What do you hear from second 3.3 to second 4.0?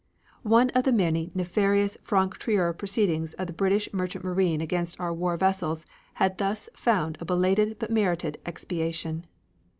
of the British